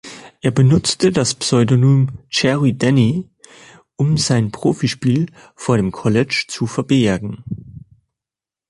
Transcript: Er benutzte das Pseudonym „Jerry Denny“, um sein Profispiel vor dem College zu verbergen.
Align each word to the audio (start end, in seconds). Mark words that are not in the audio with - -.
Er 0.41 0.49
benutzte 0.49 1.11
das 1.11 1.35
Pseudonym 1.35 2.07
„Jerry 2.31 2.73
Denny“, 2.75 3.29
um 3.97 4.17
sein 4.17 4.51
Profispiel 4.51 5.27
vor 5.55 5.77
dem 5.77 5.91
College 5.91 6.45
zu 6.47 6.65
verbergen. 6.65 7.43